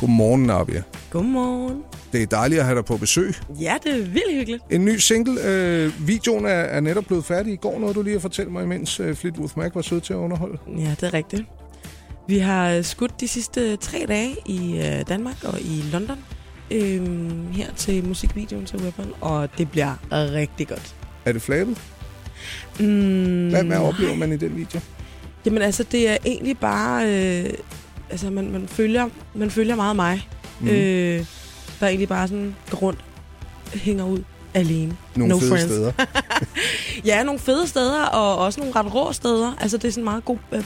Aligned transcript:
Godmorgen, 0.00 0.42
Nabia. 0.42 0.82
Godmorgen. 1.10 1.82
Det 2.12 2.22
er 2.22 2.26
dejligt 2.26 2.58
at 2.60 2.64
have 2.66 2.76
dig 2.76 2.84
på 2.84 2.96
besøg. 2.96 3.34
Ja, 3.60 3.74
det 3.84 3.92
er 3.92 3.98
vildt 3.98 4.34
hyggeligt. 4.34 4.62
En 4.70 4.84
ny 4.84 4.96
single. 4.96 5.44
Øh, 5.44 6.08
videoen 6.08 6.44
er, 6.44 6.48
er 6.50 6.80
netop 6.80 7.04
blevet 7.04 7.24
færdig 7.24 7.52
i 7.52 7.56
går, 7.56 7.78
noget 7.78 7.96
du 7.96 8.02
lige 8.02 8.12
har 8.14 8.20
fortalt 8.20 8.52
mig, 8.52 8.64
imens 8.64 9.00
øh, 9.00 9.14
Fleetwood 9.16 9.48
Mac 9.56 9.70
var 9.74 9.82
sød 9.82 10.00
til 10.00 10.12
at 10.12 10.16
underholde. 10.16 10.58
Ja, 10.78 10.90
det 10.90 11.02
er 11.02 11.14
rigtigt. 11.14 11.42
Vi 12.28 12.38
har 12.38 12.70
øh, 12.70 12.84
skudt 12.84 13.20
de 13.20 13.28
sidste 13.28 13.76
tre 13.76 14.04
dage 14.08 14.36
i 14.46 14.76
øh, 14.78 15.08
Danmark 15.08 15.44
og 15.44 15.60
i 15.60 15.84
London 15.92 16.18
øh, 16.70 17.54
her 17.54 17.66
til 17.76 18.04
musikvideoen 18.04 18.66
til 18.66 18.78
Weapon, 18.82 19.12
og 19.20 19.48
det 19.58 19.70
bliver 19.70 19.94
rigtig 20.12 20.68
godt. 20.68 20.94
Er 21.24 21.32
det 21.32 21.42
flabet? 21.42 21.78
Mm, 22.80 23.48
Hvad, 23.50 23.64
hvad 23.64 23.78
oplever 23.78 24.14
man 24.14 24.32
i 24.32 24.36
den 24.36 24.56
video? 24.56 24.80
Jamen 25.46 25.62
altså, 25.62 25.84
det 25.92 26.08
er 26.10 26.16
egentlig 26.26 26.58
bare... 26.58 27.06
Øh, 27.44 27.50
altså, 28.10 28.30
man, 28.30 28.50
man, 28.50 28.68
følger, 28.68 29.08
man 29.34 29.50
følger 29.50 29.76
meget 29.76 29.96
mig. 29.96 30.28
Mm. 30.60 30.68
Øh, 30.68 31.18
der 31.80 31.86
er 31.86 31.88
egentlig 31.88 32.08
bare 32.08 32.28
sådan 32.28 32.54
går 32.70 32.78
rundt, 32.78 33.04
hænger 33.74 34.04
ud 34.04 34.22
alene. 34.54 34.96
Nogle 35.16 35.34
no 35.34 35.38
fede 35.38 35.50
friends. 35.50 35.64
steder. 35.64 35.92
Ja, 37.04 37.22
nogle 37.22 37.38
fede 37.40 37.66
steder, 37.68 38.04
og 38.04 38.38
også 38.38 38.60
nogle 38.60 38.74
ret 38.76 38.94
rå 38.94 39.12
steder. 39.12 39.52
Altså, 39.60 39.76
det 39.76 39.84
er 39.84 39.92
sådan 39.92 40.00
en 40.00 40.04
meget 40.04 40.24
god 40.24 40.38
øh, 40.52 40.64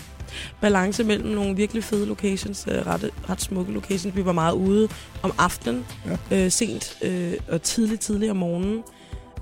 balance 0.60 1.04
mellem 1.04 1.28
nogle 1.28 1.56
virkelig 1.56 1.84
fede 1.84 2.06
locations, 2.06 2.66
øh, 2.70 2.86
ret, 2.86 3.10
ret 3.30 3.40
smukke 3.40 3.72
locations. 3.72 4.16
Vi 4.16 4.24
var 4.24 4.32
meget 4.32 4.54
ude 4.54 4.88
om 5.22 5.32
aftenen, 5.38 5.84
Ja. 6.30 6.44
øh, 6.44 6.50
sent 6.50 6.96
øh, 7.02 7.32
og 7.48 7.62
tidligt, 7.62 8.00
tidligt 8.00 8.30
om 8.30 8.36
morgenen. 8.36 8.82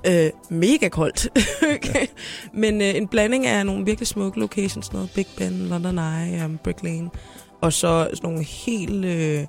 Øh, 0.06 0.30
mega 0.50 0.88
koldt. 0.88 1.28
okay. 1.76 2.06
Men 2.62 2.80
øh, 2.82 2.96
en 2.96 3.08
blanding 3.08 3.46
af 3.46 3.66
nogle 3.66 3.84
virkelig 3.84 4.08
smukke 4.08 4.40
locations, 4.40 4.92
noget 4.92 5.10
Big 5.14 5.26
Ben, 5.36 5.66
London 5.68 5.98
Eye, 5.98 6.44
um, 6.44 6.58
Brick 6.64 6.82
Lane, 6.82 7.10
og 7.62 7.72
så 7.72 8.08
sådan 8.14 8.30
nogle 8.30 8.44
helt, 8.44 9.04
øh, 9.04 9.44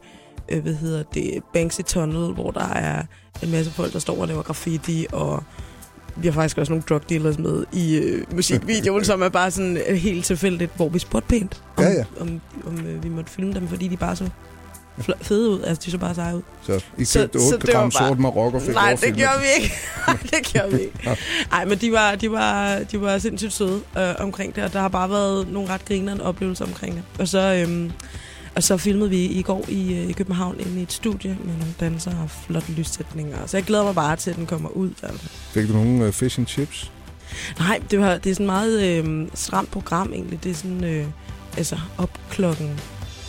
øh, 0.49 0.63
hvad 0.63 0.73
hedder 0.73 1.03
det, 1.13 1.43
Banksy 1.53 1.81
Tunnel, 1.81 2.33
hvor 2.33 2.51
der 2.51 2.67
er 2.73 3.03
en 3.43 3.51
masse 3.51 3.71
folk, 3.71 3.93
der 3.93 3.99
står 3.99 4.21
og 4.21 4.27
laver 4.27 4.41
graffiti, 4.43 5.05
og 5.11 5.43
vi 6.15 6.27
har 6.27 6.33
faktisk 6.33 6.57
også 6.57 6.71
nogle 6.71 6.83
drug 6.89 7.09
dealers 7.09 7.37
med 7.39 7.65
i 7.73 7.95
øh, 7.97 8.25
musikvideoen, 8.35 9.05
som 9.11 9.21
er 9.21 9.29
bare 9.29 9.51
sådan 9.51 9.77
øh, 9.87 9.95
helt 9.95 10.25
tilfældigt, 10.25 10.71
hvor 10.75 10.89
vi 10.89 10.99
spurgte 10.99 11.27
pænt, 11.27 11.63
om, 11.77 11.83
Ja, 11.83 11.89
ja. 11.91 12.05
om, 12.19 12.41
om 12.67 12.85
øh, 12.85 13.03
vi 13.03 13.09
måtte 13.09 13.31
filme 13.31 13.53
dem, 13.53 13.67
fordi 13.67 13.87
de 13.87 13.97
bare 13.97 14.15
så 14.15 14.29
fede 15.21 15.49
ud. 15.49 15.61
Altså, 15.61 15.81
de 15.85 15.91
så 15.91 15.97
bare 15.97 16.15
seje 16.15 16.35
ud. 16.35 16.41
Så 16.61 16.73
I 16.73 16.77
købte 17.13 17.39
så 17.39 17.45
8 17.55 17.57
det 17.67 17.69
gram 17.75 17.91
bare- 17.91 18.07
sort 18.07 18.19
Marokko 18.19 18.59
fik 18.59 18.73
Nej, 18.75 18.95
det 19.01 19.15
gjorde 19.15 19.39
vi 19.41 19.63
ikke. 19.63 19.73
det 20.21 20.45
gjorde 20.53 20.71
vi 20.71 20.79
ikke. 20.81 21.17
Nej, 21.51 21.65
men 21.65 21.77
de 21.77 21.91
var, 21.91 22.15
de, 22.15 22.31
var, 22.31 22.79
de 22.91 23.01
var 23.01 23.17
sindssygt 23.17 23.53
søde 23.53 23.81
øh, 23.97 24.13
omkring 24.19 24.55
det, 24.55 24.63
og 24.63 24.73
der 24.73 24.79
har 24.79 24.87
bare 24.87 25.09
været 25.09 25.51
nogle 25.51 25.69
ret 25.69 25.85
grinerende 25.85 26.23
oplevelser 26.23 26.65
omkring 26.65 26.95
det. 26.95 27.03
Og 27.19 27.27
så, 27.27 27.39
øhm, 27.67 27.91
og 28.55 28.63
så 28.63 28.77
filmede 28.77 29.09
vi 29.09 29.25
i 29.25 29.41
går 29.41 29.65
i, 29.67 29.93
øh, 29.93 30.09
i 30.09 30.11
København 30.11 30.55
inde 30.59 30.79
i 30.79 30.83
et 30.83 30.93
studie 30.93 31.37
med 31.43 31.53
nogle 31.53 31.73
dansere 31.79 32.17
og 32.23 32.29
flotte 32.29 32.71
lyssætninger. 32.71 33.37
Så 33.45 33.57
jeg 33.57 33.63
glæder 33.63 33.83
mig 33.83 33.95
bare 33.95 34.15
til, 34.15 34.29
at 34.29 34.35
den 34.35 34.45
kommer 34.45 34.69
ud. 34.69 34.89
Altså. 35.03 35.25
Fik 35.53 35.67
du 35.67 35.73
nogle 35.73 36.07
uh, 36.07 36.13
fish 36.13 36.39
and 36.39 36.47
chips? 36.47 36.91
Nej, 37.59 37.79
det, 37.91 37.99
var, 37.99 38.17
det 38.17 38.29
er 38.29 38.33
sådan 38.33 38.45
meget 38.45 38.83
øh, 38.83 39.27
stramt 39.33 39.71
program 39.71 40.13
egentlig. 40.13 40.43
Det 40.43 40.51
er 40.51 40.55
sådan, 40.55 40.83
øh, 40.83 41.05
altså 41.57 41.77
op 41.97 42.09
klokken, 42.29 42.79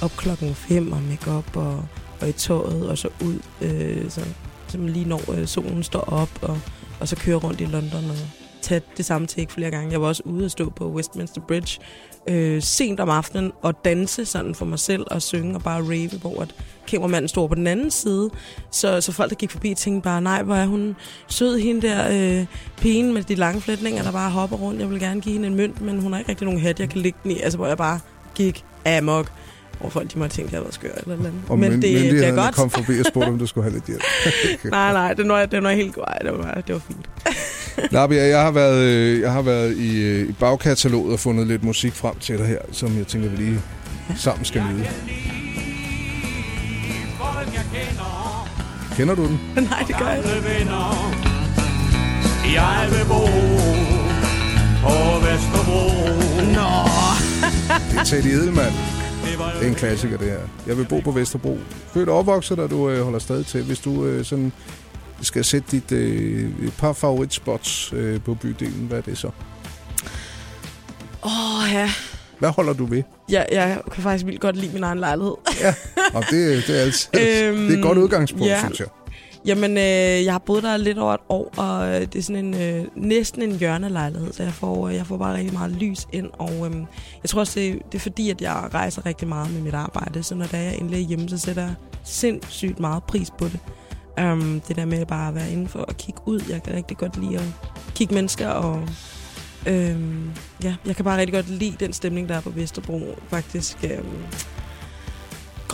op 0.05 0.17
klokken 0.17 0.55
5 0.55 0.93
og 0.93 1.03
makeup 1.03 1.57
og, 1.57 1.85
og 2.21 2.29
i 2.29 2.33
toget 2.33 2.89
og 2.89 2.99
så 2.99 3.09
ud, 3.25 3.39
øh, 3.61 4.11
så, 4.11 4.21
så 4.69 4.79
man 4.79 4.89
lige 4.89 5.09
når 5.09 5.33
øh, 5.33 5.47
solen 5.47 5.83
står 5.83 6.01
op 6.01 6.39
og, 6.43 6.61
og 7.01 7.09
så 7.09 7.17
kører 7.17 7.37
rundt 7.37 7.61
i 7.61 7.65
London 7.65 8.11
og 8.11 8.17
tage 8.63 8.81
det 8.97 9.05
samme 9.05 9.27
take 9.27 9.53
flere 9.53 9.71
gange. 9.71 9.93
Jeg 9.93 10.01
var 10.01 10.07
også 10.07 10.23
ude 10.25 10.45
og 10.45 10.51
stå 10.51 10.71
på 10.71 10.91
Westminster 10.91 11.41
Bridge 11.41 11.81
øh, 12.29 12.63
sent 12.63 13.01
om 13.01 13.11
aftenen 13.11 13.53
og 13.63 13.85
danse 13.85 14.25
sådan 14.25 14.55
for 14.55 14.65
mig 14.65 14.79
selv 14.79 15.05
og 15.11 15.23
synge 15.23 15.55
og 15.55 15.63
bare 15.63 15.83
rave, 15.83 16.19
hvor 16.21 16.43
at 16.43 16.55
kameramanden 16.89 17.29
stod 17.29 17.49
på 17.49 17.55
den 17.55 17.67
anden 17.67 17.91
side. 17.91 18.31
Så, 18.71 19.01
så 19.01 19.13
folk, 19.13 19.31
der 19.31 19.37
gik 19.37 19.51
forbi, 19.51 19.75
tænkte 19.75 20.05
bare, 20.05 20.21
nej, 20.21 20.43
hvor 20.43 20.55
er 20.55 20.67
hun 20.67 20.97
sød, 21.27 21.59
hende 21.59 21.89
der 21.89 22.09
øh, 22.41 22.47
pigen 22.77 23.15
med 23.15 23.23
de 23.23 23.35
lange 23.35 23.61
flætninger, 23.61 24.03
der 24.03 24.13
bare 24.13 24.31
hopper 24.31 24.57
rundt. 24.57 24.81
Jeg 24.81 24.91
vil 24.91 25.01
gerne 25.01 25.21
give 25.21 25.33
hende 25.33 25.49
en 25.49 25.55
mønt, 25.55 25.81
men 25.81 26.01
hun 26.01 26.13
har 26.13 26.19
ikke 26.19 26.31
rigtig 26.31 26.45
nogen 26.45 26.61
hat, 26.61 26.81
jeg 26.81 26.89
kan 26.89 27.01
ligge 27.01 27.19
den 27.23 27.31
i. 27.31 27.41
Altså, 27.41 27.57
hvor 27.59 27.67
jeg 27.67 27.77
bare 27.77 28.01
gik 28.35 28.65
amok. 28.87 29.33
Hvor 29.81 29.89
folk, 29.91 30.13
de 30.13 30.19
måtte 30.19 30.37
tænke, 30.37 30.49
at 30.49 30.53
jeg 30.53 30.61
var 30.65 30.71
skør 30.71 30.89
eller 31.03 31.17
noget. 31.17 31.33
Og 31.49 31.59
Men 31.59 31.73
myn- 31.73 31.75
det, 31.75 31.83
det 31.83 31.91
er 31.97 32.01
myndighederne 32.03 32.43
godt. 32.43 32.55
kom 32.55 32.71
forbi 32.71 32.99
og 33.01 33.07
spurgte, 33.07 33.29
om 33.29 33.39
du 33.39 33.47
skulle 33.47 33.65
have 33.71 33.75
lidt 33.75 33.87
hjælp. 33.87 34.03
Nej, 34.71 34.93
nej, 34.93 35.13
det 35.15 35.29
var, 35.29 35.47
det 35.47 35.63
var 35.63 35.71
helt 35.71 35.95
godt. 35.95 36.09
Det 36.23 36.33
var, 36.39 36.63
det 36.67 36.75
var 36.75 36.81
fint. 36.89 37.07
Nabia, 37.93 38.27
jeg 38.29 38.43
har 38.43 38.51
været, 38.51 38.83
øh, 38.85 39.21
jeg 39.21 39.33
har 39.33 39.43
været 39.43 39.77
i, 39.77 40.03
øh, 40.03 40.29
i 40.29 40.33
bagkataloget 40.33 41.13
og 41.13 41.21
fundet 41.21 41.47
lidt 41.47 41.65
musik 41.65 41.93
frem 41.95 42.15
til 42.21 42.39
dig 42.39 42.47
her, 42.47 42.59
som 42.73 42.99
jeg 42.99 43.07
tænker, 43.07 43.29
vi 43.29 43.37
lige 43.37 43.61
sammen 44.17 44.45
skal 44.45 44.63
nyde. 44.73 44.87
Kender 48.97 49.15
du 49.15 49.27
den? 49.27 49.41
nej, 49.71 49.85
det 49.89 49.97
gør 49.99 50.09
jeg 50.09 50.19
ikke. 50.19 50.69
Jeg 52.55 52.87
vil 52.91 53.05
bo 53.09 53.25
på 54.83 54.95
Vesterbro. 55.25 55.89
Nå. 56.55 56.71
Det 57.91 57.99
er 57.99 58.05
Teddy 58.05 58.27
Edelmann. 58.27 58.73
Det 59.39 59.63
er 59.63 59.69
en 59.69 59.75
klassiker, 59.75 60.19
det 60.19 60.31
her. 60.31 60.39
Jeg 60.67 60.79
vil 60.79 60.85
bo 60.85 61.01
på 61.01 61.11
Vesterbro. 61.11 61.59
Født 61.93 62.09
og 62.09 62.19
opvokset, 62.19 62.59
og 62.59 62.71
du 62.71 62.91
øh, 62.91 63.03
holder 63.03 63.19
stadig 63.19 63.47
til. 63.47 63.63
Hvis 63.63 63.81
du 63.81 64.05
øh, 64.05 64.25
sådan 64.25 64.53
skal 65.21 65.45
sætte 65.45 65.69
dit 65.71 65.93
øh, 65.93 66.67
et 66.67 66.73
par 66.79 66.93
favoritspots 66.93 67.93
øh, 67.93 68.21
på 68.21 68.35
bydelen, 68.35 68.87
hvad 68.89 68.99
er 68.99 69.03
det 69.03 69.19
så? 69.19 69.27
Åh, 71.25 71.63
oh, 71.63 71.73
ja. 71.73 71.91
Hvad 72.39 72.51
holder 72.51 72.73
du 72.73 72.85
ved? 72.85 73.03
Jeg, 73.29 73.47
jeg 73.53 73.81
kan 73.93 74.03
faktisk 74.03 74.27
vildt 74.27 74.41
godt 74.41 74.57
lide 74.57 74.73
min 74.73 74.83
egen 74.83 74.99
lejlighed. 74.99 75.35
Og 76.15 76.25
det, 76.31 76.67
det, 76.67 76.79
er 76.79 76.83
altid, 76.83 77.09
Øhm, 77.21 77.57
det 77.57 77.73
er 77.73 77.77
et 77.77 77.83
godt 77.83 77.99
udgangspunkt, 77.99 78.47
ja. 78.47 78.59
synes 78.59 78.81
jeg. 78.81 78.89
Jamen, 79.47 79.71
øh, 79.71 80.25
jeg 80.25 80.33
har 80.33 80.39
boet 80.39 80.63
der 80.63 80.77
lidt 80.77 80.99
over 80.99 81.15
et 81.15 81.21
år, 81.29 81.53
og 81.57 81.89
øh, 81.89 82.01
det 82.01 82.17
er 82.17 82.23
sådan 82.23 82.45
en 82.45 82.55
øh, 82.55 82.85
næsten 82.95 83.43
en 83.43 83.57
hjørnelejlighed, 83.57 84.33
så 84.33 84.43
jeg 84.43 84.53
får, 84.53 84.89
øh, 84.89 84.95
jeg 84.95 85.07
får 85.07 85.17
bare 85.17 85.37
rigtig 85.37 85.53
meget 85.53 85.71
lys 85.71 86.09
ind, 86.13 86.31
og 86.33 86.67
øh, 86.67 86.77
jeg 87.23 87.31
tror 87.31 87.41
også, 87.41 87.61
det, 87.61 87.83
det 87.93 87.99
er 87.99 88.03
fordi, 88.03 88.31
at 88.31 88.43
jeg 88.43 88.69
rejser 88.75 89.07
rigtig 89.07 89.29
meget 89.29 89.53
med 89.53 89.61
mit 89.61 89.75
arbejde, 89.75 90.23
så 90.23 90.35
når 90.35 90.47
der 90.47 90.59
er 90.59 90.63
jeg 90.63 90.77
endelig 90.79 91.03
er 91.03 91.07
hjemme, 91.07 91.29
så 91.29 91.39
sætter 91.39 91.63
jeg 91.63 91.75
sindssygt 92.05 92.81
meget 92.81 93.05
pris 93.05 93.31
på 93.39 93.45
det. 93.45 93.61
Um, 94.23 94.63
det 94.69 94.77
der 94.77 94.85
med 94.85 95.07
bare 95.07 95.29
at 95.29 95.35
være 95.35 95.53
indenfor 95.53 95.81
og 95.81 95.97
kigge 95.97 96.21
ud, 96.27 96.41
jeg 96.49 96.63
kan 96.63 96.75
rigtig 96.75 96.97
godt 96.97 97.23
lide 97.23 97.39
at 97.39 97.45
kigge 97.95 98.15
mennesker, 98.15 98.49
og 98.49 98.89
øhm, 99.67 100.31
ja, 100.63 100.75
jeg 100.87 100.97
kan 100.97 101.05
bare 101.05 101.19
rigtig 101.19 101.35
godt 101.35 101.49
lide 101.49 101.77
den 101.81 101.93
stemning, 101.93 102.29
der 102.29 102.35
er 102.35 102.41
på 102.41 102.51
Vesterbro, 102.51 103.01
faktisk. 103.29 103.85
Øhm, 103.85 104.25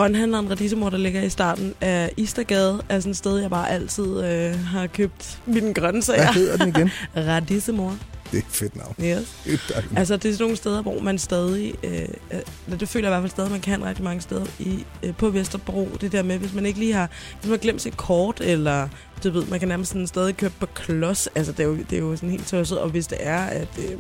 Grønhandleren 0.01 0.51
Radisemor, 0.51 0.91
der 0.91 0.97
ligger 0.99 1.23
i 1.23 1.29
starten 1.29 1.75
af 1.81 2.13
Istergade, 2.17 2.83
er 2.89 3.01
sådan 3.01 3.11
et 3.11 3.17
sted, 3.17 3.39
jeg 3.39 3.51
bare 3.51 3.71
altid 3.71 4.25
øh, 4.25 4.59
har 4.59 4.87
købt 4.87 5.39
mine 5.47 5.61
Hvad 5.61 5.75
grøntsager. 5.75 6.33
hedder 6.33 6.57
den 6.57 6.69
igen? 6.69 6.91
Radisemor, 7.17 7.97
Det 8.33 8.37
er 8.39 8.43
et 8.43 8.45
fedt 8.49 8.77
navn. 8.77 8.95
yes. 9.01 9.37
Det 9.45 9.61
er. 9.75 9.83
Altså, 9.97 10.17
det 10.17 10.29
er 10.29 10.33
sådan 10.33 10.43
nogle 10.45 10.57
steder, 10.57 10.83
hvor 10.83 11.01
man 11.01 11.19
stadig... 11.19 11.75
Øh, 11.85 12.79
det 12.81 12.89
føler 12.89 13.09
jeg 13.09 13.11
i 13.11 13.21
hvert 13.21 13.23
fald 13.23 13.31
stadig, 13.31 13.51
man 13.51 13.61
kan 13.61 13.85
rigtig 13.85 14.05
mange 14.05 14.21
steder 14.21 14.47
i, 14.59 14.85
øh, 15.03 15.15
på 15.15 15.29
Vesterbro. 15.31 15.89
Det 16.01 16.13
der 16.13 16.23
med, 16.23 16.39
hvis 16.39 16.55
man 16.55 16.67
ikke 16.67 16.79
lige 16.79 16.93
har... 16.93 17.09
Hvis 17.41 17.45
man 17.45 17.51
har 17.51 17.63
glemt 17.63 17.83
sit 17.83 17.97
kort, 17.97 18.41
eller 18.41 18.89
du 19.25 19.31
ved, 19.31 19.47
man 19.47 19.59
kan 19.59 19.69
nærmest 19.69 19.91
sådan 19.93 20.07
stadig 20.07 20.37
købe 20.37 20.55
på 20.61 20.67
klods. 20.67 21.29
Altså, 21.35 21.53
det 21.53 21.61
er 21.61 21.65
jo, 21.69 21.77
det 21.77 21.93
er 21.93 21.99
jo 22.01 22.17
sådan 22.17 22.31
helt 22.31 22.47
tosset. 22.47 22.79
Og 22.79 22.89
hvis 22.91 23.07
det 23.07 23.19
er, 23.21 23.41
at... 23.45 23.69
Øh, 23.79 23.99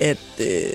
at 0.00 0.18
øh, 0.40 0.72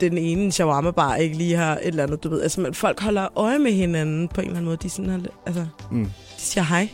den 0.00 0.18
ene 0.18 0.52
shawarma 0.52 0.90
bar 0.90 1.16
ikke 1.16 1.36
lige 1.36 1.56
har 1.56 1.72
et 1.76 1.86
eller 1.86 2.02
andet, 2.02 2.24
du 2.24 2.28
ved. 2.28 2.42
Altså, 2.42 2.60
man, 2.60 2.74
folk 2.74 3.00
holder 3.00 3.38
øje 3.38 3.58
med 3.58 3.72
hinanden 3.72 4.28
på 4.28 4.40
en 4.40 4.46
eller 4.46 4.56
anden 4.56 4.64
måde. 4.64 4.76
De, 4.82 4.90
sådan 4.90 5.10
har, 5.10 5.20
altså, 5.46 5.66
Mm. 5.90 6.04
de 6.04 6.10
siger 6.38 6.64
hej. 6.64 6.88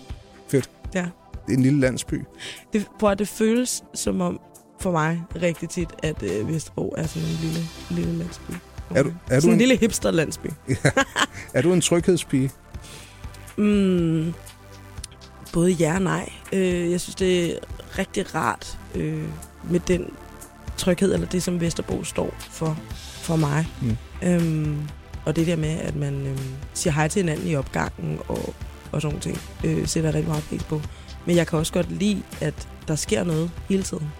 Fedt. 0.48 0.70
Ja. 0.94 1.06
Det 1.46 1.52
er 1.52 1.56
en 1.56 1.62
lille 1.62 1.80
landsby. 1.80 2.24
Det, 2.72 2.86
prøv, 2.98 3.10
at 3.10 3.18
det 3.18 3.28
føles 3.28 3.84
som 3.94 4.20
om, 4.20 4.40
for 4.80 4.90
mig 4.90 5.22
rigtig 5.42 5.68
tit, 5.68 5.88
at 6.02 6.22
øh, 6.22 6.48
Vesterbro 6.48 6.94
er 6.98 7.06
sådan 7.06 7.28
en 7.28 7.34
lille, 7.42 7.60
lille 7.90 8.18
landsby. 8.18 8.52
Er 8.94 9.02
du- 9.02 9.12
er 9.30 9.34
du 9.34 9.40
sådan 9.40 9.48
en 9.48 9.52
en- 9.52 9.58
lille 9.58 9.76
hipster-landsby. 9.76 10.46
Er 11.54 11.62
du 11.62 11.72
en 11.72 11.80
tryghedspige? 11.80 12.50
Mm, 13.56 14.34
både 15.52 15.70
ja 15.70 15.94
og 15.94 16.02
nej. 16.02 16.32
Øh, 16.52 16.90
jeg 16.90 17.00
synes, 17.00 17.14
det 17.14 17.52
er 17.52 17.58
rigtig 17.98 18.34
rart 18.34 18.78
øh, 18.94 19.24
med 19.70 19.80
den 19.80 20.10
tryghed, 20.80 21.14
eller 21.14 21.26
det, 21.26 21.42
som 21.42 21.60
Vesterbro 21.60 22.04
står 22.04 22.34
for, 22.38 22.78
for 23.22 23.36
mig. 23.36 23.66
Mm. 23.82 23.96
Øhm, 24.22 24.88
og 25.24 25.36
det 25.36 25.46
der 25.46 25.56
med, 25.56 25.78
at 25.78 25.96
man 25.96 26.26
øhm, 26.26 26.54
siger 26.74 26.92
hej 26.92 27.08
til 27.08 27.22
hinanden 27.22 27.48
i 27.48 27.56
opgangen 27.56 28.18
og, 28.28 28.54
og 28.92 29.02
sådan 29.02 29.20
ting, 29.20 29.38
øh, 29.64 29.86
sætter 29.86 30.14
rigtig 30.14 30.28
meget 30.28 30.44
pris 30.44 30.64
på. 30.64 30.82
Men 31.26 31.36
jeg 31.36 31.46
kan 31.46 31.58
også 31.58 31.72
godt 31.72 31.92
lide, 31.98 32.22
at 32.40 32.68
der 32.88 32.94
sker 32.94 33.24
noget 33.24 33.50
hele 33.68 33.82
tiden. 33.82 34.12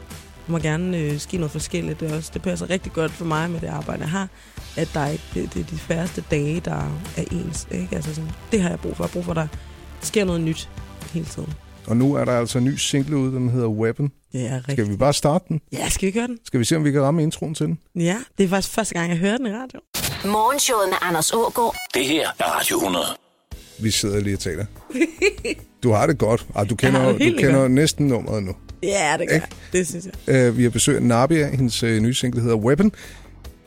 Der 0.47 0.53
må 0.53 0.59
gerne 0.59 0.99
øh, 0.99 1.19
ske 1.19 1.37
noget 1.37 1.51
forskelligt. 1.51 2.01
Det, 2.01 2.13
også, 2.13 2.31
det 2.35 2.43
passer 2.43 2.71
rigtig 2.71 2.93
godt 2.93 3.13
for 3.13 3.25
mig 3.25 3.51
med 3.51 3.61
det 3.61 3.67
arbejde, 3.67 4.03
jeg 4.03 4.11
har, 4.11 4.29
at 4.77 4.91
der 4.95 5.01
er 5.01 5.09
ikke, 5.09 5.25
det, 5.35 5.55
det 5.55 5.61
er 5.61 5.67
de 5.67 5.79
færreste 5.79 6.25
dage, 6.31 6.61
der 6.61 6.75
er 7.17 7.25
ens. 7.31 7.69
Ikke? 7.71 7.97
Altså 7.97 8.15
sådan, 8.15 8.31
det 8.53 8.63
har 8.63 8.69
jeg 8.69 8.81
brug 8.81 8.97
for. 8.97 9.05
Jeg 9.05 9.09
har 9.09 9.13
brug 9.13 9.25
for, 9.25 9.31
at 9.33 9.37
der 9.37 9.47
sker 10.01 10.25
noget 10.25 10.41
nyt 10.41 10.69
hele 11.13 11.27
tiden. 11.27 11.55
Og 11.87 11.97
nu 11.97 12.15
er 12.15 12.25
der 12.25 12.39
altså 12.39 12.59
en 12.59 12.65
ny 12.65 12.77
single 12.77 13.17
ud, 13.17 13.33
den 13.33 13.49
hedder 13.49 13.69
Weapon. 13.69 14.11
Det 14.33 14.47
er 14.47 14.57
rigtig. 14.57 14.73
Skal 14.73 14.89
vi 14.89 14.97
bare 14.97 15.13
starte 15.15 15.45
den? 15.49 15.61
Ja, 15.73 15.89
skal 15.89 16.07
vi 16.07 16.13
gøre 16.13 16.27
den? 16.27 16.39
Skal 16.45 16.61
vi 16.61 16.65
se, 16.65 16.77
om 16.77 16.85
vi 16.85 16.91
kan 16.93 17.03
ramme 17.03 17.23
introen 17.23 17.55
til 17.55 17.67
den? 17.67 17.79
Ja, 17.97 18.17
det 18.39 18.45
er 18.45 18.49
faktisk 18.49 18.75
første 18.75 18.95
gang, 18.95 19.11
jeg 19.11 19.19
hører 19.19 19.37
den 19.37 19.47
i 19.47 19.51
radio. 19.51 19.81
Morgenshowet 20.25 20.89
med 20.89 20.97
Anders 21.03 21.33
Ågaard 21.33 21.77
Det 21.95 22.05
her 22.07 22.29
er 22.39 22.45
Radio 22.45 22.77
100. 22.77 23.05
vi 23.79 23.91
sidder 23.91 24.21
lige 24.21 24.35
og 24.37 24.41
taler. 24.41 24.65
Du 25.83 25.91
har 25.93 26.07
det 26.07 26.19
godt. 26.19 26.47
Ah, 26.55 26.71
du 26.71 26.75
kender, 26.83 27.13
du 27.13 27.19
kender 27.19 27.53
godt. 27.61 27.73
næsten 27.73 28.07
nummeret 28.07 28.43
nu. 28.43 28.53
Ja, 28.83 29.17
det 29.19 29.29
gør 29.29 29.35
jeg. 29.35 29.47
Det 29.73 29.87
synes 29.89 30.07
jeg. 30.27 30.49
Uh, 30.51 30.57
vi 30.59 30.63
har 30.63 30.71
besøg 30.71 30.97
af 30.97 31.03
Nabia. 31.03 31.51
Hendes 31.57 31.83
uh, 31.83 31.91
nye 31.91 32.15
single 32.15 32.41
hedder 32.43 32.57
Weapon. 32.57 32.93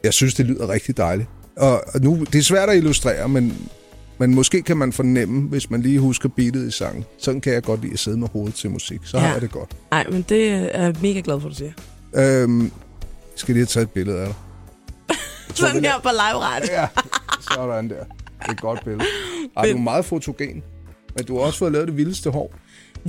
Jeg 0.04 0.14
synes, 0.14 0.34
det 0.34 0.46
lyder 0.46 0.70
rigtig 0.70 0.98
dejligt. 0.98 1.30
Og 1.58 1.84
nu, 2.02 2.24
det 2.32 2.40
er 2.40 2.44
svært 2.44 2.70
at 2.70 2.78
illustrere, 2.78 3.30
men, 3.30 3.70
men 4.18 4.36
måske 4.36 4.62
kan 4.62 4.78
man 4.78 4.94
fornemme, 4.94 5.42
hvis 5.42 5.70
man 5.70 5.82
lige 5.82 6.00
husker 6.00 6.30
beatet 6.30 6.68
i 6.68 6.72
sangen. 6.72 7.06
Sådan 7.18 7.42
kan 7.42 7.54
jeg 7.54 7.64
godt 7.64 7.82
lide 7.82 7.94
at 7.94 8.00
sidde 8.00 8.18
med 8.18 8.28
hovedet 8.34 8.56
til 8.56 8.70
musik. 8.72 9.00
Så 9.04 9.18
ja. 9.18 9.24
Har 9.24 9.34
jeg 9.34 9.42
det 9.42 9.52
godt. 9.52 9.70
Nej, 9.92 10.06
men 10.10 10.26
det 10.30 10.50
er 10.50 10.84
jeg 10.84 10.96
mega 11.02 11.20
glad 11.20 11.42
for, 11.42 11.50
du 11.50 11.56
siger. 11.56 11.72
Øhm, 12.16 12.62
jeg 12.64 12.70
skal 13.36 13.54
lige 13.54 13.62
have 13.62 13.66
taget 13.66 13.86
et 13.86 13.92
billede 13.92 14.20
af 14.20 14.26
dig. 14.26 14.36
Jeg 15.48 15.56
tror, 15.56 15.68
Sådan 15.68 15.84
det 15.84 15.92
her 15.92 16.00
på 16.00 16.10
live 16.12 16.40
radio. 16.44 16.68
Ja, 16.74 16.88
sådan 17.52 17.90
der. 17.90 17.96
Det 17.96 18.48
er 18.48 18.52
et 18.52 18.62
godt 18.62 18.84
billede. 18.86 19.06
Ej, 19.58 19.66
du 19.72 19.78
er 19.78 19.82
meget 19.82 20.06
fotogen. 20.06 20.64
Men 21.16 21.26
du 21.26 21.38
har 21.38 21.42
også 21.46 21.60
fået 21.60 21.72
lavet 21.72 21.88
det 21.88 21.98
vildeste 21.98 22.30
hår. 22.30 22.54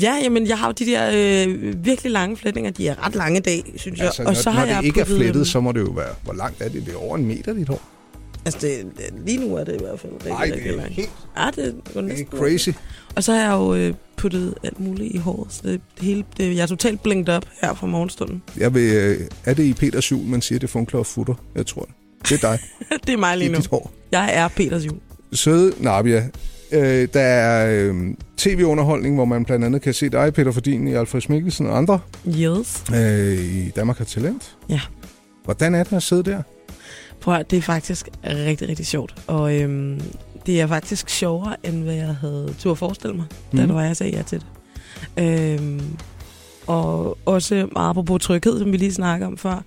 Ja, 0.02 0.14
jamen, 0.22 0.46
jeg 0.46 0.58
har 0.58 0.66
jo 0.66 0.72
de 0.72 0.86
der 0.86 1.10
øh, 1.46 1.84
virkelig 1.84 2.12
lange 2.12 2.36
flætninger. 2.36 2.70
De 2.70 2.88
er 2.88 3.06
ret 3.06 3.14
lange 3.14 3.38
i 3.38 3.42
dag, 3.42 3.72
synes 3.76 3.98
jeg. 3.98 4.06
Altså, 4.06 4.22
og 4.22 4.26
når, 4.26 4.34
så 4.34 4.50
når 4.50 4.58
har 4.58 4.66
det 4.66 4.72
jeg 4.72 4.84
ikke 4.84 5.00
er 5.00 5.04
flettet, 5.04 5.36
øhm, 5.36 5.44
så 5.44 5.60
må 5.60 5.72
det 5.72 5.80
jo 5.80 5.90
være... 5.90 6.14
Hvor 6.24 6.32
langt 6.32 6.60
er 6.62 6.68
det? 6.68 6.86
Det 6.86 6.94
er 6.94 6.98
over 6.98 7.16
en 7.16 7.26
meter, 7.26 7.52
dit 7.52 7.68
hår. 7.68 7.82
Altså, 8.46 8.61
det, 8.61 8.93
lige 9.26 9.49
nu 9.49 9.56
er 9.56 9.64
det 9.64 9.75
i 9.75 9.79
hvert 9.85 10.00
fald 10.00 10.12
rigtig, 10.12 10.31
det 10.31 10.41
rigtig 10.55 10.70
er 10.73 10.76
langt. 10.76 10.93
helt 10.94 11.11
Ja, 11.37 11.50
det 11.56 11.75
er 11.96 12.00
næsten. 12.00 12.26
crazy. 12.38 12.69
Og 13.17 13.25
så 13.25 13.32
har 13.32 13.41
jeg 13.41 13.50
jo 13.52 13.75
øh, 13.75 13.94
puttet 14.17 14.55
alt 14.64 14.81
muligt 14.81 15.14
i 15.14 15.19
håret. 15.19 15.52
Så 15.52 15.61
det, 15.64 15.81
det 15.96 16.05
hele, 16.05 16.25
det, 16.37 16.56
jeg 16.56 16.62
er 16.62 16.67
totalt 16.67 17.02
blinket 17.02 17.29
op 17.35 17.44
her 17.62 17.75
fra 17.75 17.87
morgenstunden. 17.87 18.43
Jeg 18.56 18.75
vil, 18.75 18.93
øh, 18.94 19.20
er 19.44 19.55
det 19.55 19.62
i 19.64 19.73
Peters 19.73 20.12
jul, 20.12 20.26
man 20.26 20.43
siger, 20.43 20.58
det 20.58 20.70
funkler 20.70 20.99
og 21.00 21.06
futter? 21.06 21.35
Jeg 21.55 21.67
tror 21.67 21.82
det. 21.82 21.94
Det 22.29 22.44
er 22.44 22.50
dig. 22.50 22.58
det 23.06 23.12
er 23.12 23.17
mig 23.19 23.38
lige 23.38 23.50
nu. 23.50 23.56
dit 23.56 23.67
hår. 23.67 23.93
Jeg 24.12 24.31
er 24.35 24.49
Peters 24.49 24.87
jul. 24.87 24.97
Søde 25.32 25.73
Nabia. 25.81 26.29
Øh, 26.73 27.08
der 27.14 27.20
er 27.20 27.70
øh, 27.93 28.14
tv-underholdning, 28.37 29.14
hvor 29.14 29.25
man 29.25 29.44
blandt 29.44 29.64
andet 29.64 29.82
kan 29.82 29.94
se 29.94 30.08
dig, 30.08 30.35
Peter 30.35 30.52
Fordin, 30.52 30.88
i 30.88 30.93
Alfred 30.94 31.23
Mikkelsen 31.29 31.67
og 31.67 31.76
andre 31.79 32.00
Yes. 32.29 32.85
øh, 32.94 33.38
i 33.44 33.70
Danmark 33.76 33.99
har 33.99 34.05
Talent. 34.05 34.56
Ja. 34.69 34.81
Hvordan 35.44 35.75
er 35.75 35.82
det 35.85 35.93
at 35.97 36.02
sidde 36.02 36.23
der? 36.23 36.43
Prøv 37.20 37.34
at, 37.34 37.50
det 37.50 37.56
er 37.56 37.62
faktisk 37.62 38.08
rigtig, 38.25 38.69
rigtig 38.69 38.87
sjovt. 38.87 39.14
Og 39.26 39.61
øhm, 39.61 40.00
det 40.46 40.61
er 40.61 40.66
faktisk 40.66 41.08
sjovere, 41.08 41.56
end 41.62 41.82
hvad 41.82 41.94
jeg 41.94 42.16
havde 42.16 42.55
tur 42.58 42.72
at 42.72 42.78
forestille 42.78 43.16
mig, 43.16 43.26
mm. 43.52 43.58
da 43.58 43.66
det 43.66 43.75
var, 43.75 43.82
jeg 43.82 43.96
sagde 43.96 44.16
ja 44.16 44.22
til 44.22 44.40
det. 44.40 44.46
Øhm, 45.16 45.96
og 46.66 47.19
også 47.26 47.69
meget 47.72 47.90
apropos 47.90 48.22
tryghed, 48.22 48.58
som 48.58 48.72
vi 48.72 48.76
lige 48.76 48.93
snakkede 48.93 49.26
om 49.26 49.38
før. 49.38 49.62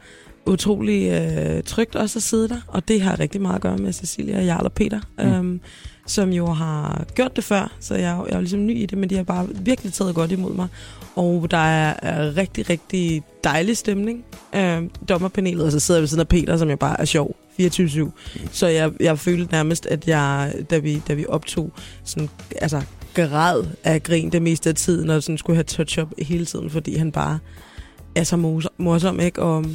Utrolig 0.47 1.09
øh, 1.11 1.63
trygt 1.63 1.95
også 1.95 2.19
at 2.19 2.23
sidde 2.23 2.49
der, 2.49 2.61
og 2.67 2.87
det 2.87 3.01
har 3.01 3.19
rigtig 3.19 3.41
meget 3.41 3.55
at 3.55 3.61
gøre 3.61 3.77
med 3.77 3.93
Cecilia, 3.93 4.43
Jarl 4.43 4.65
og 4.65 4.73
Peter, 4.73 4.99
Mm. 5.17 5.25
mm. 5.25 5.31
øhm, 5.33 5.59
som 6.07 6.29
jo 6.33 6.45
har 6.47 7.05
gjort 7.15 7.35
det 7.35 7.43
før, 7.43 7.71
så 7.79 7.95
jeg, 7.95 8.11
er 8.11 8.15
jo- 8.17 8.25
jeg 8.25 8.31
er 8.31 8.35
jo 8.35 8.41
ligesom 8.41 8.65
ny 8.65 8.77
i 8.77 8.85
det, 8.85 8.97
men 8.97 9.09
de 9.09 9.15
har 9.15 9.23
bare 9.23 9.47
virkelig 9.55 9.93
taget 9.93 10.15
godt 10.15 10.31
imod 10.31 10.53
mig. 10.53 10.67
Og 11.15 11.51
der 11.51 11.57
er, 11.57 11.93
er 12.01 12.37
rigtig, 12.37 12.69
rigtig 12.69 13.23
dejlig 13.43 13.77
stemning. 13.77 14.25
Øh, 14.55 14.81
dommerpanelet, 15.09 15.65
og 15.65 15.71
så 15.71 15.79
sidder 15.79 15.97
jeg 15.99 16.01
ved 16.01 16.07
siden 16.07 16.21
af 16.21 16.27
Peter, 16.27 16.57
som 16.57 16.69
jeg 16.69 16.79
bare 16.79 17.01
er 17.01 17.05
sjov 17.05 17.35
24-7. 17.61 18.11
Så 18.51 18.67
jeg, 18.67 18.91
jeg 18.99 19.19
følte 19.19 19.51
nærmest, 19.51 19.85
at 19.85 20.07
jeg, 20.07 20.53
da 20.69 20.77
vi, 20.77 21.01
da 21.07 21.13
vi 21.13 21.25
optog, 21.29 21.71
sådan, 22.03 22.29
altså 22.61 22.81
grad 23.13 23.63
af 23.83 24.03
grin 24.03 24.29
det 24.31 24.41
meste 24.41 24.69
af 24.69 24.75
tiden, 24.75 25.09
og 25.09 25.23
sådan 25.23 25.37
skulle 25.37 25.55
have 25.57 25.63
touch-up 25.63 26.07
hele 26.19 26.45
tiden, 26.45 26.69
fordi 26.69 26.97
han 26.97 27.11
bare 27.11 27.39
er 28.15 28.23
så 28.23 28.61
morsom, 28.77 29.19
ikke? 29.19 29.41
Og, 29.41 29.65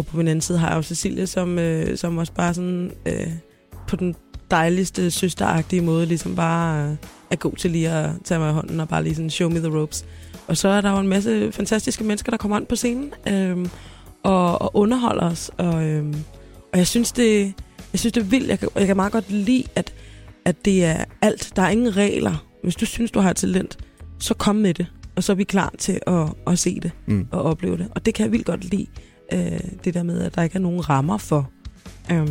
og 0.00 0.06
på 0.06 0.16
min 0.16 0.28
anden 0.28 0.40
side 0.40 0.58
har 0.58 0.68
jeg 0.68 0.76
jo 0.76 0.82
Cecilie, 0.82 1.26
som, 1.26 1.58
øh, 1.58 1.96
som 1.96 2.18
også 2.18 2.32
bare 2.32 2.54
sådan 2.54 2.92
øh, 3.06 3.26
på 3.88 3.96
den 3.96 4.14
dejligste, 4.50 5.10
søsteragtige 5.10 5.82
måde, 5.82 6.06
ligesom 6.06 6.36
bare 6.36 6.88
øh, 6.90 6.96
er 7.30 7.36
god 7.36 7.52
til 7.56 7.70
lige 7.70 7.90
at 7.90 8.10
tage 8.24 8.40
mig 8.40 8.50
i 8.50 8.52
hånden 8.52 8.80
og 8.80 8.88
bare 8.88 9.02
lige 9.04 9.14
sådan 9.14 9.30
show 9.30 9.50
me 9.50 9.58
the 9.58 9.78
ropes. 9.80 10.04
Og 10.46 10.56
så 10.56 10.68
er 10.68 10.80
der 10.80 10.90
jo 10.90 10.98
en 10.98 11.08
masse 11.08 11.52
fantastiske 11.52 12.04
mennesker, 12.04 12.30
der 12.30 12.36
kommer 12.36 12.58
ind 12.58 12.66
på 12.66 12.76
scenen 12.76 13.12
øh, 13.28 13.66
og, 14.22 14.62
og 14.62 14.76
underholder 14.76 15.30
os. 15.30 15.50
Og, 15.56 15.84
øh, 15.84 16.14
og 16.72 16.78
jeg 16.78 16.86
synes, 16.86 17.12
det, 17.12 17.52
jeg 17.92 18.00
synes, 18.00 18.12
det 18.12 18.20
er 18.20 18.24
vildt. 18.24 18.48
Jeg 18.48 18.58
kan, 18.58 18.68
jeg 18.76 18.86
kan 18.86 18.96
meget 18.96 19.12
godt 19.12 19.30
lide, 19.30 19.64
at, 19.74 19.92
at 20.44 20.64
det 20.64 20.84
er 20.84 21.04
alt. 21.22 21.52
Der 21.56 21.62
er 21.62 21.68
ingen 21.68 21.96
regler. 21.96 22.44
Hvis 22.62 22.76
du 22.76 22.86
synes, 22.86 23.10
du 23.10 23.20
har 23.20 23.32
talent, 23.32 23.78
så 24.18 24.34
kom 24.34 24.56
med 24.56 24.74
det. 24.74 24.86
Og 25.16 25.24
så 25.24 25.32
er 25.32 25.36
vi 25.36 25.44
klar 25.44 25.72
til 25.78 26.00
at, 26.06 26.26
at 26.46 26.58
se 26.58 26.80
det 26.80 26.90
Mm. 27.06 27.26
og 27.30 27.42
opleve 27.42 27.76
det. 27.76 27.88
Og 27.90 28.06
det 28.06 28.14
kan 28.14 28.24
jeg 28.24 28.32
vildt 28.32 28.46
godt 28.46 28.64
lide. 28.64 28.86
Øh, 29.32 29.60
det 29.84 29.94
der 29.94 30.02
med, 30.02 30.22
at 30.22 30.34
der 30.34 30.42
ikke 30.42 30.56
er 30.56 30.60
nogen 30.60 30.88
rammer 30.90 31.18
for, 31.18 31.50
øh, 32.12 32.28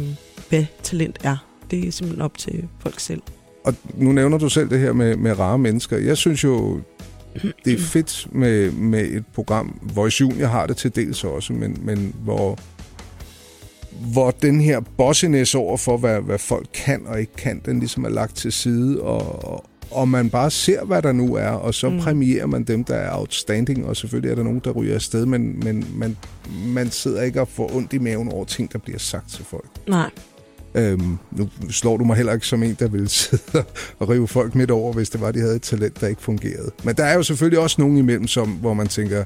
hvad 0.49 0.65
talent 0.83 1.17
er. 1.23 1.37
Det 1.71 1.87
er 1.87 1.91
simpelthen 1.91 2.21
op 2.21 2.37
til 2.37 2.67
folk 2.79 2.99
selv. 2.99 3.21
Og 3.65 3.75
nu 3.93 4.11
nævner 4.11 4.37
du 4.37 4.49
selv 4.49 4.69
det 4.69 4.79
her 4.79 4.93
med, 4.93 5.15
med 5.15 5.39
rare 5.39 5.57
mennesker. 5.57 5.97
Jeg 5.97 6.17
synes 6.17 6.43
jo, 6.43 6.81
det 7.65 7.73
er 7.73 7.79
fedt 7.79 8.27
med, 8.31 8.71
med 8.71 9.05
et 9.05 9.23
program. 9.33 9.79
Voice 9.81 10.21
Junior 10.21 10.47
har 10.47 10.67
det 10.67 10.77
til 10.77 10.95
dels 10.95 11.23
også, 11.23 11.53
men, 11.53 11.77
men 11.81 12.15
hvor, 12.23 12.59
hvor 14.13 14.31
den 14.31 14.61
her 14.61 14.79
bossiness 14.97 15.55
over 15.55 15.77
for, 15.77 15.97
hvad, 15.97 16.21
hvad 16.21 16.37
folk 16.37 16.67
kan 16.73 17.01
og 17.05 17.19
ikke 17.19 17.35
kan, 17.35 17.61
den 17.65 17.79
ligesom 17.79 18.05
er 18.05 18.09
lagt 18.09 18.35
til 18.35 18.51
side, 18.51 19.01
og, 19.01 19.53
og 19.53 19.68
man 20.07 20.29
bare 20.29 20.51
ser, 20.51 20.85
hvad 20.85 21.01
der 21.01 21.11
nu 21.11 21.35
er, 21.35 21.49
og 21.49 21.73
så 21.73 21.89
mm. 21.89 21.99
Præmierer 21.99 22.45
man 22.45 22.63
dem, 22.63 22.83
der 22.83 22.95
er 22.95 23.17
outstanding, 23.17 23.85
og 23.85 23.97
selvfølgelig 23.97 24.31
er 24.31 24.35
der 24.35 24.43
nogen, 24.43 24.61
der 24.63 24.71
ryger 24.71 24.95
afsted, 24.95 25.25
men, 25.25 25.59
men 25.59 25.85
man, 25.95 26.17
man 26.65 26.91
sidder 26.91 27.21
ikke 27.21 27.41
og 27.41 27.47
får 27.47 27.75
ondt 27.75 27.93
i 27.93 27.97
maven 27.97 28.31
over 28.31 28.45
ting, 28.45 28.73
der 28.73 28.79
bliver 28.79 28.99
sagt 28.99 29.29
til 29.29 29.45
folk. 29.45 29.69
Nej, 29.87 30.09
Øhm, 30.75 31.17
nu 31.31 31.49
slår 31.69 31.97
du 31.97 32.03
mig 32.03 32.15
heller 32.15 32.33
ikke 32.33 32.47
som 32.47 32.63
en, 32.63 32.77
der 32.79 32.87
ville 32.87 33.09
sidde 33.19 33.63
og 33.99 34.09
rive 34.09 34.27
folk 34.27 34.55
midt 34.55 34.71
over, 34.71 34.93
hvis 34.93 35.09
det 35.09 35.21
var, 35.21 35.31
de 35.31 35.39
havde 35.39 35.55
et 35.55 35.61
talent, 35.61 36.01
der 36.01 36.07
ikke 36.07 36.21
fungerede. 36.21 36.71
Men 36.83 36.95
der 36.95 37.03
er 37.03 37.15
jo 37.15 37.23
selvfølgelig 37.23 37.59
også 37.59 37.81
nogen 37.81 37.97
imellem, 37.97 38.27
som, 38.27 38.49
hvor 38.49 38.73
man 38.73 38.87
tænker, 38.87 39.23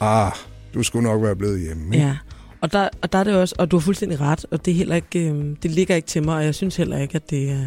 ah, 0.00 0.32
du 0.74 0.82
skulle 0.82 1.08
nok 1.08 1.22
være 1.22 1.36
blevet 1.36 1.60
hjemme. 1.60 1.94
ikke? 1.94 2.06
ja. 2.06 2.16
Og 2.60 2.72
der, 2.72 2.88
og 3.02 3.12
der 3.12 3.18
er 3.18 3.24
det 3.24 3.34
også, 3.34 3.54
og 3.58 3.70
du 3.70 3.76
har 3.76 3.80
fuldstændig 3.80 4.20
ret, 4.20 4.46
og 4.50 4.64
det, 4.64 4.70
er 4.70 4.74
heller 4.74 4.96
ikke, 4.96 5.30
øh, 5.30 5.56
det 5.62 5.70
ligger 5.70 5.96
ikke 5.96 6.08
til 6.08 6.24
mig, 6.24 6.36
og 6.36 6.44
jeg 6.44 6.54
synes 6.54 6.76
heller 6.76 6.98
ikke, 6.98 7.14
at 7.14 7.30
det 7.30 7.50
er... 7.50 7.66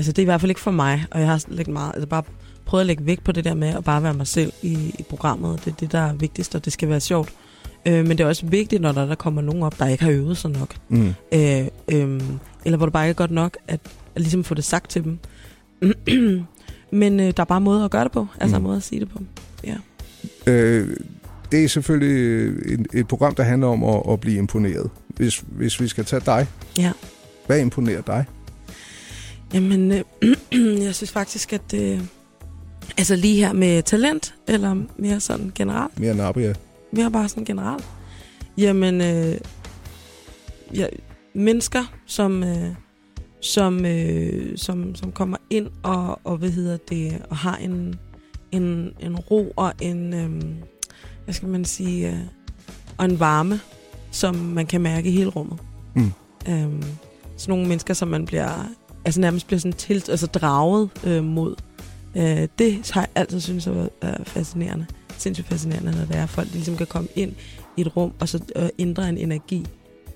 Altså, 0.00 0.12
det 0.12 0.18
er 0.18 0.22
i 0.22 0.24
hvert 0.24 0.40
fald 0.40 0.50
ikke 0.50 0.60
for 0.60 0.70
mig, 0.70 1.04
og 1.10 1.20
jeg 1.20 1.28
har 1.28 1.44
lidt 1.48 1.68
meget, 1.68 1.92
altså 1.94 2.06
bare 2.08 2.22
prøvet 2.64 2.80
at 2.80 2.86
lægge 2.86 3.06
vægt 3.06 3.24
på 3.24 3.32
det 3.32 3.44
der 3.44 3.54
med 3.54 3.68
at 3.68 3.84
bare 3.84 4.02
være 4.02 4.14
mig 4.14 4.26
selv 4.26 4.52
i, 4.62 4.72
i 4.98 5.04
programmet. 5.10 5.64
Det 5.64 5.70
er 5.70 5.76
det, 5.76 5.92
der 5.92 5.98
er 5.98 6.12
vigtigst, 6.12 6.54
og 6.54 6.64
det 6.64 6.72
skal 6.72 6.88
være 6.88 7.00
sjovt. 7.00 7.28
Øh, 7.86 8.06
men 8.06 8.18
det 8.18 8.20
er 8.20 8.28
også 8.28 8.46
vigtigt, 8.46 8.82
når 8.82 8.92
der, 8.92 9.06
der 9.06 9.14
kommer 9.14 9.42
nogen 9.42 9.62
op, 9.62 9.78
der 9.78 9.86
ikke 9.86 10.04
har 10.04 10.10
øvet 10.10 10.36
sig 10.36 10.50
nok. 10.50 10.74
Mm. 10.88 11.14
Øh, 11.32 11.66
øh, 11.92 12.20
eller 12.64 12.76
hvor 12.76 12.86
det 12.86 12.92
bare 12.92 13.04
ikke 13.04 13.10
er 13.10 13.14
godt 13.14 13.30
nok, 13.30 13.56
at, 13.68 13.80
at 14.14 14.20
ligesom 14.22 14.44
få 14.44 14.54
det 14.54 14.64
sagt 14.64 14.90
til 14.90 15.04
dem. 15.04 15.18
Men 16.92 17.20
øh, 17.20 17.26
der 17.36 17.40
er 17.40 17.44
bare 17.44 17.60
måder 17.60 17.84
at 17.84 17.90
gøre 17.90 18.04
det 18.04 18.12
på. 18.12 18.26
Altså 18.40 18.56
Mm. 18.58 18.62
måder 18.62 18.76
at 18.76 18.82
sige 18.82 19.00
det 19.00 19.08
på. 19.10 19.18
Øh, 20.46 20.96
det 21.52 21.64
er 21.64 21.68
selvfølgelig 21.68 22.46
et, 22.74 22.86
et 22.94 23.08
program, 23.08 23.34
der 23.34 23.42
handler 23.42 23.68
om 23.68 23.84
at, 23.84 24.02
at 24.12 24.20
blive 24.20 24.38
imponeret. 24.38 24.90
Hvis, 25.08 25.44
hvis 25.46 25.80
vi 25.80 25.88
skal 25.88 26.04
tage 26.04 26.22
dig, 26.26 26.46
Ja. 26.78 26.92
hvad 27.46 27.60
imponerer 27.60 28.02
dig? 28.02 28.24
Jamen, 29.54 29.92
øh, 29.92 30.04
jeg 30.86 30.94
synes 30.94 31.12
faktisk, 31.12 31.52
at 31.52 31.74
øh, 31.74 32.00
altså 32.98 33.16
lige 33.16 33.36
her 33.46 33.52
med 33.52 33.82
talent, 33.82 34.34
eller 34.48 34.82
mere 34.96 35.20
sådan 35.20 35.52
generelt, 35.54 36.00
Mere 36.00 36.14
Nabia. 36.14 36.54
mere 36.92 37.10
bare 37.10 37.28
sådan 37.28 37.44
generelt, 37.44 37.84
jamen, 38.58 39.00
øh, 39.00 39.38
ja, 40.74 40.86
mennesker, 41.34 41.84
som, 42.06 42.44
øh, 42.44 42.74
som, 43.40 43.84
øh, 43.86 44.58
som, 44.58 44.94
som 44.94 45.12
kommer 45.12 45.36
ind 45.50 45.66
og, 45.82 46.20
og 46.24 46.36
hvad 46.36 46.50
hedder 46.50 46.76
det, 46.88 47.22
og 47.30 47.36
har 47.36 47.56
en, 47.56 47.94
en, 48.52 48.92
en 49.00 49.16
ro 49.16 49.52
og 49.56 49.72
en, 49.80 50.14
øh, 50.14 50.42
hvad 51.24 51.34
skal 51.34 51.48
man 51.48 51.64
sige, 51.64 52.08
øh, 52.10 52.18
og 52.98 53.04
en 53.04 53.20
varme, 53.20 53.60
som 54.10 54.34
man 54.34 54.66
kan 54.66 54.80
mærke 54.80 55.08
i 55.08 55.12
hele 55.12 55.30
rummet. 55.30 55.58
Mm. 55.94 56.12
Øhm, 56.48 56.82
sådan 57.36 57.52
nogle 57.52 57.68
mennesker, 57.68 57.94
som 57.94 58.08
man 58.08 58.26
bliver, 58.26 58.68
altså 59.10 59.20
nærmest 59.20 59.46
bliver 59.46 59.60
sådan 59.60 59.72
til, 59.72 60.04
altså 60.08 60.26
draget 60.26 60.90
øh, 61.04 61.24
mod. 61.24 61.54
Øh, 62.16 62.48
det 62.58 62.90
har 62.90 63.00
jeg 63.00 63.08
altid 63.14 63.40
synes 63.40 63.66
er, 63.66 63.88
er 64.00 64.24
fascinerende. 64.24 64.86
Sindssygt 65.18 65.48
fascinerende, 65.48 65.92
når 65.92 66.04
det 66.04 66.16
er, 66.16 66.22
at 66.22 66.28
folk 66.28 66.48
ligesom 66.52 66.76
kan 66.76 66.86
komme 66.86 67.08
ind 67.14 67.32
i 67.76 67.80
et 67.80 67.96
rum, 67.96 68.12
og 68.20 68.28
så 68.28 68.40
øh, 68.56 68.68
ændre 68.78 69.08
en 69.08 69.18
energi. 69.18 69.66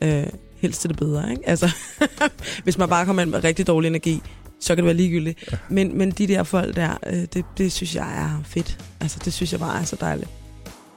Øh, 0.03 0.27
helst 0.57 0.81
til 0.81 0.91
det 0.91 0.99
bedre, 0.99 1.31
ikke? 1.31 1.49
Altså, 1.49 1.71
hvis 2.65 2.79
man 2.79 2.89
bare 2.89 3.07
kommer 3.07 3.23
ind 3.23 3.31
med 3.31 3.45
rigtig 3.45 3.67
dårlig 3.67 3.89
energi, 3.89 4.23
så 4.61 4.69
kan 4.69 4.77
det 4.77 4.85
være 4.85 4.95
ligegyldigt. 4.95 5.53
Ja. 5.53 5.57
Men, 5.69 5.99
men 5.99 6.11
de 6.11 6.27
der 6.27 6.43
folk 6.43 6.77
der, 6.77 6.99
øh, 7.07 7.25
det, 7.35 7.45
det 7.59 7.73
synes 7.73 7.95
jeg 7.95 8.25
er 8.25 8.43
fedt. 8.45 8.85
Altså, 9.01 9.19
det 9.25 9.33
synes 9.33 9.53
jeg 9.53 9.61
bare 9.61 9.81
er 9.81 9.85
så 9.85 9.97
dejligt. 10.01 10.31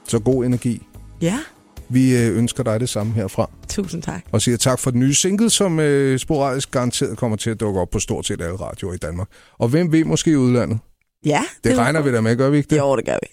Så 0.08 0.18
god 0.18 0.44
energi. 0.44 0.82
Ja, 1.22 1.38
Vi 1.88 2.16
øh, 2.16 2.36
ønsker 2.38 2.62
dig 2.62 2.80
det 2.80 2.88
samme 2.88 3.12
herfra. 3.12 3.50
tusind 3.68 4.02
tak. 4.02 4.20
Og 4.32 4.42
siger 4.42 4.56
tak 4.56 4.78
for 4.78 4.90
den 4.90 5.00
nye 5.00 5.14
single, 5.14 5.50
som 5.50 5.80
øh, 5.80 6.18
sporadisk 6.18 6.70
garanteret 6.70 7.16
kommer 7.18 7.36
til 7.36 7.50
at 7.50 7.60
dukke 7.60 7.80
op 7.80 7.90
på 7.90 7.98
stort 7.98 8.26
set 8.26 8.40
alle 8.40 8.56
radioer 8.56 8.94
i 8.94 8.96
Danmark. 8.96 9.28
Og 9.58 9.68
hvem 9.68 9.92
ved 9.92 10.04
måske 10.04 10.30
i 10.30 10.36
udlandet? 10.36 10.78
Ja, 11.26 11.42
Det, 11.64 11.70
det 11.70 11.78
regner 11.78 12.00
vi 12.00 12.12
da 12.12 12.20
med, 12.20 12.36
gør 12.36 12.50
vi 12.50 12.56
ikke 12.56 12.70
det? 12.70 12.78
Jo, 12.78 12.96
det 12.96 13.04
gør 13.04 13.18
vi. 13.22 13.28